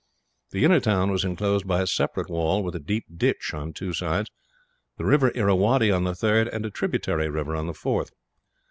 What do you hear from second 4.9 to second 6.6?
the river Irrawaddy on the third,